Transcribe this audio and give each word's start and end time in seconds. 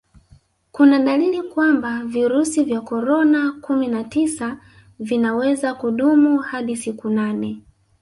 kuna 0.71 0.99
dalili 0.99 1.43
kwamba 1.43 2.03
virusi 2.05 2.63
vya 2.63 2.81
korona 2.81 3.51
kumi 3.51 3.87
na 3.87 4.03
tisa 4.03 4.57
vinaweza 4.99 5.73
kudumu 5.73 6.37
hadi 6.37 6.77
siku 6.77 7.09
nane 7.09 7.61